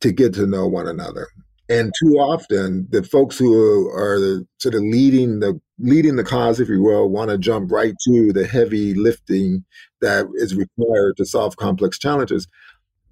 to 0.00 0.12
get 0.12 0.34
to 0.34 0.46
know 0.46 0.66
one 0.66 0.86
another. 0.86 1.28
And 1.70 1.92
too 2.02 2.14
often, 2.16 2.88
the 2.90 3.04
folks 3.04 3.38
who 3.38 3.88
are 3.90 4.42
sort 4.58 4.74
of 4.74 4.82
leading 4.82 5.38
the 5.38 5.60
leading 5.78 6.16
the 6.16 6.24
cause, 6.24 6.58
if 6.58 6.68
you 6.68 6.82
will, 6.82 7.08
want 7.08 7.30
to 7.30 7.38
jump 7.38 7.70
right 7.70 7.94
to 8.06 8.32
the 8.32 8.44
heavy 8.46 8.92
lifting 8.92 9.64
that 10.00 10.26
is 10.34 10.56
required 10.56 11.16
to 11.16 11.24
solve 11.24 11.56
complex 11.56 11.96
challenges. 11.96 12.48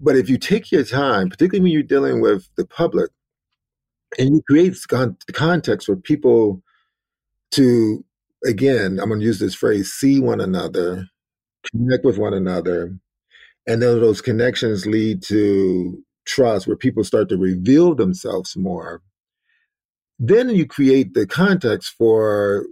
But 0.01 0.17
if 0.17 0.29
you 0.29 0.39
take 0.39 0.73
your 0.73 0.85
time, 0.85 1.29
particularly 1.31 1.63
when 1.63 1.73
you're 1.73 1.83
dealing 1.85 2.21
with 2.21 2.49
the 2.57 2.67
public, 2.67 3.11
and 4.19 4.31
you 4.31 4.43
create 4.49 4.77
con- 4.89 5.17
context 5.33 5.87
for 5.87 5.97
people 5.97 6.61
to 7.53 8.05
again, 8.45 8.99
I'm 9.01 9.09
going 9.09 9.21
to 9.21 9.27
use 9.27 9.39
this 9.39 9.55
phrase, 9.55 9.93
see 9.93 10.19
one 10.19 10.41
another, 10.41 11.07
connect 11.71 12.05
with 12.05 12.19
one 12.19 12.35
another. 12.35 12.99
And 13.69 13.83
then 13.83 14.01
those 14.01 14.21
connections 14.21 14.87
lead 14.87 15.23
to 15.25 16.03
trust 16.29 16.67
where 16.67 16.77
people 16.77 17.03
start 17.03 17.29
to 17.31 17.37
reveal 17.37 17.95
themselves 17.95 18.57
more. 18.57 19.03
Then 20.19 20.51
you 20.51 20.67
create 20.67 21.15
the 21.15 21.27
context 21.27 21.95
for 21.97 22.67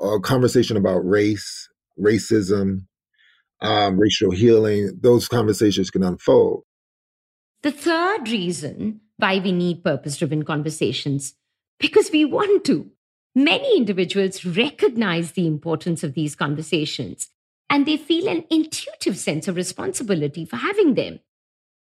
a 0.00 0.20
conversation 0.20 0.76
about 0.76 0.98
race, 0.98 1.68
racism, 1.98 2.86
um, 3.60 3.98
racial 3.98 4.30
healing. 4.30 4.98
Those 5.00 5.28
conversations 5.28 5.90
can 5.90 6.02
unfold. 6.02 6.64
The 7.62 7.72
third 7.72 8.28
reason 8.28 9.00
why 9.16 9.38
we 9.38 9.52
need 9.52 9.84
purpose 9.84 10.16
driven 10.16 10.44
conversations, 10.44 11.34
because 11.78 12.10
we 12.10 12.24
want 12.24 12.64
to. 12.66 12.90
Many 13.34 13.76
individuals 13.76 14.44
recognize 14.44 15.32
the 15.32 15.46
importance 15.46 16.02
of 16.02 16.14
these 16.14 16.34
conversations 16.34 17.28
and 17.68 17.86
they 17.86 17.96
feel 17.96 18.28
an 18.28 18.44
intuitive 18.50 19.16
sense 19.16 19.46
of 19.46 19.54
responsibility 19.54 20.44
for 20.44 20.56
having 20.56 20.94
them. 20.94 21.20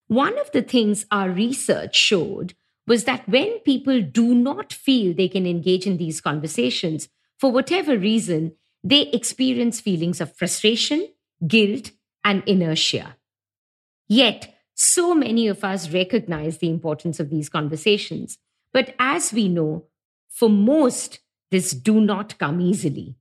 One 0.09 0.39
of 0.39 0.51
the 0.53 0.63
things 0.63 1.07
our 1.11 1.31
research 1.31 1.97
showed 1.97 2.55
was 2.87 3.05
that 3.05 3.29
when 3.29 3.59
people 3.61 4.03
do 4.03 4.35
not 4.35 4.73
feel 4.73 5.15
they 5.15 5.29
can 5.29 5.47
engage 5.47 5.87
in 5.87 5.97
these 5.97 6.21
conversations, 6.21 7.09
for 7.39 7.51
whatever 7.51 7.97
reason, 7.97 8.53
they 8.85 9.03
experience 9.09 9.81
feelings 9.81 10.21
of 10.21 10.37
frustration, 10.37 11.09
guilt, 11.47 11.93
and 12.25 12.43
inertia. 12.47 13.17
Yet, 14.09 14.55
so 14.75 15.15
many 15.15 15.47
of 15.47 15.65
us 15.65 15.91
recognize 15.91 16.59
the 16.59 16.69
importance 16.69 17.21
of 17.21 17.31
these 17.31 17.49
conversations. 17.49 18.39
But 18.73 18.95
as 18.99 19.33
we 19.33 19.49
know, 19.49 19.87
for 20.29 20.49
most, 20.49 21.21
this 21.51 21.73
do 21.73 22.01
not 22.01 22.39
come 22.39 22.61
easily. 22.61 23.17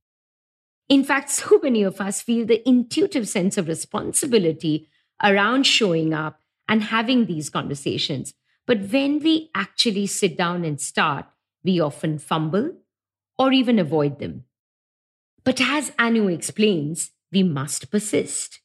In 0.88 1.04
fact, 1.04 1.30
so 1.30 1.60
many 1.62 1.82
of 1.82 2.00
us 2.00 2.20
feel 2.20 2.46
the 2.46 2.66
intuitive 2.68 3.28
sense 3.28 3.56
of 3.56 3.68
responsibility 3.68 4.88
around 5.22 5.64
showing 5.66 6.12
up 6.12 6.41
and 6.68 6.82
having 6.84 7.26
these 7.26 7.50
conversations. 7.50 8.34
But 8.66 8.80
when 8.90 9.18
we 9.18 9.50
actually 9.54 10.06
sit 10.06 10.36
down 10.36 10.64
and 10.64 10.80
start, 10.80 11.26
we 11.64 11.80
often 11.80 12.18
fumble 12.18 12.76
or 13.38 13.52
even 13.52 13.78
avoid 13.78 14.18
them. 14.18 14.44
But 15.44 15.60
as 15.60 15.92
Anu 15.98 16.28
explains, 16.28 17.10
we 17.32 17.42
must 17.42 17.90
persist. 17.90 18.60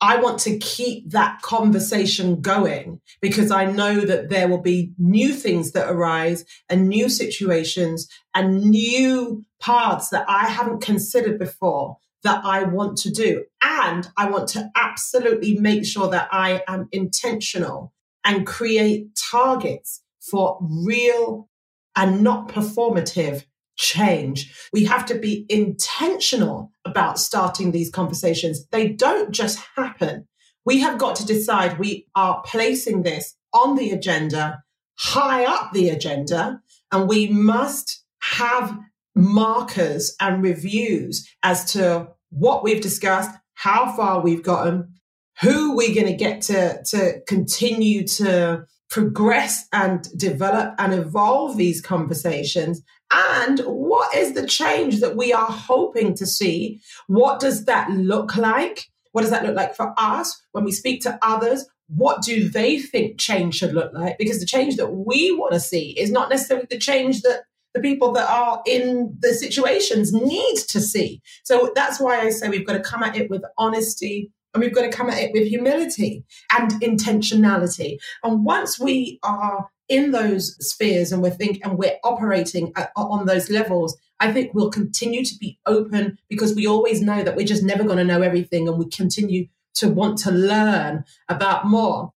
I 0.00 0.16
want 0.16 0.40
to 0.40 0.58
keep 0.58 1.10
that 1.10 1.42
conversation 1.42 2.40
going 2.40 3.00
because 3.20 3.52
I 3.52 3.66
know 3.66 4.00
that 4.00 4.30
there 4.30 4.48
will 4.48 4.60
be 4.60 4.92
new 4.98 5.32
things 5.32 5.72
that 5.72 5.88
arise 5.88 6.44
and 6.68 6.88
new 6.88 7.08
situations 7.08 8.08
and 8.34 8.62
new 8.64 9.44
paths 9.60 10.08
that 10.08 10.24
I 10.28 10.48
haven't 10.48 10.82
considered 10.82 11.38
before 11.38 11.98
that 12.22 12.44
I 12.44 12.64
want 12.64 12.98
to 12.98 13.10
do. 13.10 13.44
And 13.62 14.08
I 14.16 14.30
want 14.30 14.48
to 14.50 14.70
absolutely 14.76 15.58
make 15.58 15.84
sure 15.84 16.08
that 16.10 16.28
I 16.30 16.62
am 16.68 16.88
intentional 16.92 17.92
and 18.24 18.46
create 18.46 19.16
targets 19.16 20.02
for 20.20 20.58
real 20.60 21.48
and 21.96 22.22
not 22.22 22.48
performative 22.48 23.44
change. 23.76 24.54
We 24.72 24.84
have 24.84 25.06
to 25.06 25.18
be 25.18 25.46
intentional 25.48 26.72
about 26.84 27.18
starting 27.18 27.72
these 27.72 27.90
conversations. 27.90 28.66
They 28.68 28.88
don't 28.88 29.32
just 29.32 29.58
happen. 29.76 30.28
We 30.64 30.80
have 30.80 30.98
got 30.98 31.16
to 31.16 31.26
decide 31.26 31.78
we 31.78 32.06
are 32.14 32.42
placing 32.44 33.02
this 33.02 33.36
on 33.52 33.76
the 33.76 33.90
agenda, 33.90 34.62
high 34.96 35.44
up 35.44 35.72
the 35.72 35.88
agenda, 35.88 36.60
and 36.92 37.08
we 37.08 37.28
must 37.28 38.04
have 38.20 38.78
markers 39.14 40.14
and 40.20 40.42
reviews 40.42 41.28
as 41.42 41.72
to 41.72 42.08
what 42.30 42.62
we've 42.62 42.80
discussed, 42.80 43.30
how 43.54 43.94
far 43.96 44.20
we've 44.20 44.42
gotten, 44.42 44.94
who 45.40 45.76
we're 45.76 45.94
going 45.94 46.06
to 46.06 46.14
get 46.16 46.42
to, 46.42 46.82
to 46.84 47.20
continue 47.26 48.06
to 48.06 48.64
progress 48.90 49.66
and 49.72 50.06
develop 50.18 50.74
and 50.78 50.92
evolve 50.92 51.56
these 51.56 51.80
conversations 51.80 52.82
and 53.12 53.60
what 53.60 54.16
is 54.16 54.32
the 54.32 54.46
change 54.46 55.00
that 55.00 55.16
we 55.16 55.32
are 55.32 55.50
hoping 55.50 56.14
to 56.14 56.26
see? 56.26 56.80
What 57.08 57.40
does 57.40 57.66
that 57.66 57.90
look 57.90 58.36
like? 58.36 58.86
What 59.12 59.22
does 59.22 59.30
that 59.30 59.44
look 59.44 59.54
like 59.54 59.74
for 59.74 59.92
us 59.98 60.40
when 60.52 60.64
we 60.64 60.72
speak 60.72 61.02
to 61.02 61.18
others? 61.20 61.68
What 61.88 62.22
do 62.22 62.48
they 62.48 62.78
think 62.78 63.20
change 63.20 63.56
should 63.56 63.74
look 63.74 63.92
like? 63.92 64.16
Because 64.16 64.40
the 64.40 64.46
change 64.46 64.76
that 64.76 64.92
we 64.92 65.30
want 65.32 65.52
to 65.52 65.60
see 65.60 65.90
is 65.98 66.10
not 66.10 66.30
necessarily 66.30 66.66
the 66.70 66.78
change 66.78 67.20
that 67.22 67.42
the 67.74 67.80
people 67.80 68.12
that 68.12 68.28
are 68.28 68.62
in 68.66 69.16
the 69.20 69.32
situations 69.32 70.12
need 70.12 70.56
to 70.68 70.80
see 70.80 71.20
so 71.44 71.72
that's 71.74 72.00
why 72.00 72.20
i 72.20 72.30
say 72.30 72.48
we've 72.48 72.66
got 72.66 72.74
to 72.74 72.80
come 72.80 73.02
at 73.02 73.16
it 73.16 73.30
with 73.30 73.42
honesty 73.58 74.30
and 74.54 74.62
we've 74.62 74.74
got 74.74 74.82
to 74.82 74.90
come 74.90 75.08
at 75.08 75.18
it 75.18 75.32
with 75.32 75.48
humility 75.48 76.24
and 76.58 76.72
intentionality. 76.82 77.98
And 78.22 78.44
once 78.44 78.78
we 78.78 79.18
are 79.22 79.70
in 79.88 80.10
those 80.10 80.56
spheres 80.66 81.12
and 81.12 81.22
we're 81.22 81.30
thinking 81.30 81.62
and 81.64 81.78
we're 81.78 81.96
operating 82.04 82.72
at, 82.76 82.92
on 82.96 83.26
those 83.26 83.50
levels, 83.50 83.96
I 84.20 84.32
think 84.32 84.54
we'll 84.54 84.70
continue 84.70 85.24
to 85.24 85.34
be 85.38 85.58
open 85.66 86.18
because 86.28 86.54
we 86.54 86.66
always 86.66 87.02
know 87.02 87.22
that 87.22 87.36
we're 87.36 87.46
just 87.46 87.62
never 87.62 87.84
going 87.84 87.98
to 87.98 88.04
know 88.04 88.22
everything 88.22 88.68
and 88.68 88.78
we 88.78 88.88
continue 88.88 89.48
to 89.74 89.88
want 89.88 90.18
to 90.18 90.30
learn 90.30 91.04
about 91.28 91.66
more. 91.66 92.12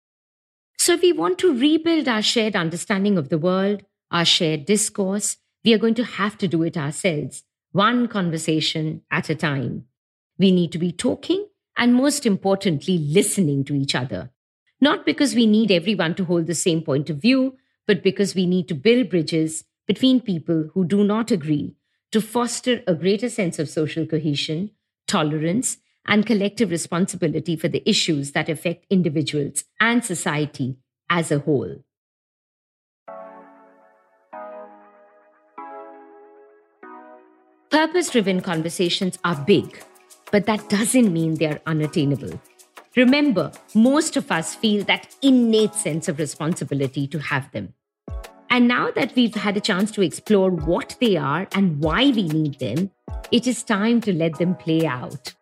So, 0.78 0.94
if 0.94 1.02
we 1.02 1.14
want 1.14 1.38
to 1.40 1.58
rebuild 1.58 2.08
our 2.08 2.22
shared 2.22 2.56
understanding 2.56 3.18
of 3.18 3.30
the 3.30 3.38
world, 3.38 3.84
our 4.12 4.26
shared 4.26 4.66
discourse, 4.66 5.38
we 5.64 5.74
are 5.74 5.78
going 5.78 5.96
to 5.96 6.04
have 6.04 6.38
to 6.40 6.48
do 6.48 6.64
it 6.64 6.78
ourselves, 6.78 7.44
one 7.72 8.08
conversation 8.08 9.02
at 9.10 9.30
a 9.30 9.36
time. 9.36 9.86
We 10.38 10.52
need 10.52 10.72
to 10.74 10.78
be 10.78 10.92
talking 10.92 11.48
and 11.78 11.96
most 11.96 12.26
importantly, 12.26 12.98
listening 12.98 13.64
to 13.66 13.76
each 13.76 13.96
other. 13.96 14.32
Not 14.80 15.06
because 15.06 15.34
we 15.34 15.48
need 15.48 15.72
everyone 15.72 16.16
to 16.16 16.26
hold 16.26 16.48
the 16.48 16.56
same 16.56 16.82
point 16.82 17.10
of 17.10 17.18
view, 17.18 17.58
but 17.88 18.04
because 18.04 18.36
we 18.36 18.46
need 18.46 18.68
to 18.68 18.76
build 18.76 19.10
bridges 19.10 19.64
between 19.88 20.22
people 20.22 20.70
who 20.74 20.86
do 20.86 21.04
not 21.04 21.32
agree 21.32 21.76
to 22.12 22.22
foster 22.22 22.82
a 22.86 22.94
greater 22.94 23.30
sense 23.30 23.60
of 23.60 23.70
social 23.70 24.06
cohesion, 24.06 24.72
tolerance, 25.08 25.78
and 26.06 26.26
collective 26.26 26.70
responsibility 26.70 27.56
for 27.56 27.68
the 27.68 27.88
issues 27.90 28.34
that 28.34 28.50
affect 28.50 28.86
individuals 28.90 29.64
and 29.80 30.04
society 30.04 30.78
as 31.10 31.32
a 31.32 31.40
whole. 31.40 31.84
Purpose 37.74 38.12
driven 38.12 38.40
conversations 38.40 39.20
are 39.26 39.36
big 39.36 39.84
but 40.34 40.48
that 40.48 40.68
doesn't 40.68 41.14
mean 41.14 41.36
they're 41.36 41.62
unattainable. 41.68 42.42
Remember, 42.96 43.52
most 43.76 44.18
of 44.18 44.32
us 44.32 44.56
feel 44.56 44.84
that 44.86 45.16
innate 45.22 45.76
sense 45.76 46.10
of 46.10 46.18
responsibility 46.18 47.06
to 47.06 47.20
have 47.20 47.52
them. 47.52 47.76
And 48.50 48.68
now 48.68 48.90
that 48.92 49.14
we've 49.16 49.36
had 49.36 49.56
a 49.58 49.62
chance 49.62 49.92
to 49.92 50.02
explore 50.02 50.50
what 50.50 50.96
they 51.00 51.18
are 51.18 51.48
and 51.54 51.80
why 51.80 52.06
we 52.06 52.24
need 52.24 52.58
them, 52.58 52.90
it 53.32 53.46
is 53.46 53.62
time 53.62 54.02
to 54.02 54.12
let 54.14 54.40
them 54.40 54.56
play 54.56 54.88
out. 54.88 55.36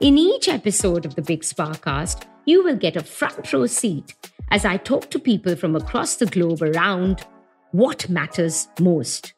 In 0.00 0.16
each 0.16 0.48
episode 0.48 1.04
of 1.04 1.16
the 1.16 1.22
Big 1.22 1.42
Sparkcast, 1.42 2.22
you 2.44 2.62
will 2.62 2.76
get 2.76 2.94
a 2.94 3.02
front 3.02 3.52
row 3.52 3.66
seat 3.66 4.14
as 4.52 4.64
I 4.64 4.76
talk 4.76 5.10
to 5.10 5.18
people 5.18 5.56
from 5.56 5.74
across 5.74 6.16
the 6.16 6.26
globe 6.26 6.62
around 6.62 7.26
what 7.72 8.08
matters 8.08 8.68
most. 8.78 9.34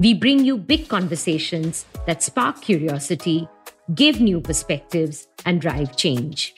We 0.00 0.14
bring 0.14 0.44
you 0.44 0.58
big 0.58 0.88
conversations 0.88 1.86
that 2.06 2.22
spark 2.22 2.60
curiosity 2.62 3.48
give 3.94 4.20
new 4.20 4.40
perspectives, 4.40 5.28
and 5.46 5.60
drive 5.60 5.96
change. 5.96 6.54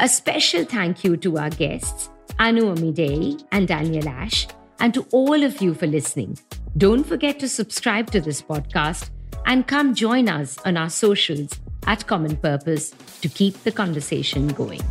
A 0.00 0.08
special 0.08 0.64
thank 0.64 1.04
you 1.04 1.16
to 1.18 1.38
our 1.38 1.50
guests, 1.50 2.10
Anu 2.38 2.74
Amidei 2.74 3.42
and 3.52 3.66
Daniel 3.66 4.08
Ash, 4.08 4.46
and 4.80 4.94
to 4.94 5.06
all 5.12 5.42
of 5.42 5.60
you 5.60 5.74
for 5.74 5.86
listening. 5.86 6.38
Don't 6.76 7.04
forget 7.04 7.38
to 7.40 7.48
subscribe 7.48 8.10
to 8.10 8.20
this 8.20 8.42
podcast 8.42 9.10
and 9.46 9.66
come 9.66 9.94
join 9.94 10.28
us 10.28 10.58
on 10.64 10.76
our 10.76 10.90
socials 10.90 11.50
at 11.86 12.06
Common 12.06 12.36
Purpose 12.36 12.90
to 13.22 13.28
keep 13.28 13.62
the 13.64 13.72
conversation 13.72 14.48
going. 14.48 14.82